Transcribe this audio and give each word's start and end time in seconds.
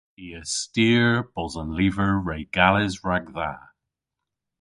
I 0.17 0.27
a 0.33 0.41
styr 0.55 1.09
bos 1.35 1.53
an 1.61 1.69
lyver 1.77 2.11
re 2.27 2.39
gales 2.55 2.95
ragdha. 3.07 3.51